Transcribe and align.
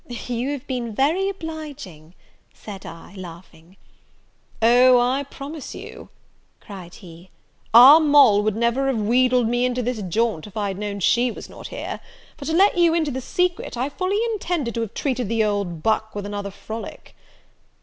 "You 0.25 0.49
have 0.53 0.65
been 0.65 0.95
very 0.95 1.29
obliging!" 1.29 2.15
said 2.55 2.87
I, 2.87 3.13
laughing. 3.15 3.77
"O, 4.59 4.99
I 4.99 5.21
promise 5.21 5.75
you," 5.75 6.09
cried 6.59 6.95
he, 6.95 7.29
"our 7.71 7.99
Moll 7.99 8.41
would 8.41 8.55
never 8.55 8.87
have 8.87 8.97
wheedled 9.03 9.47
me 9.47 9.63
into 9.63 9.83
this 9.83 10.01
jaunt, 10.01 10.47
if 10.47 10.57
I'd 10.57 10.79
known 10.79 11.01
she 11.01 11.29
was 11.29 11.49
not 11.49 11.67
here; 11.67 11.99
for, 12.35 12.45
to 12.45 12.53
let 12.53 12.79
you 12.79 12.95
into 12.95 13.11
the 13.11 13.21
secret, 13.21 13.77
I 13.77 13.89
fully 13.89 14.19
intended 14.33 14.73
to 14.73 14.81
have 14.81 14.95
treated 14.95 15.29
the 15.29 15.43
old 15.43 15.83
buck 15.83 16.15
with 16.15 16.25
another 16.25 16.49
frolic." 16.49 17.15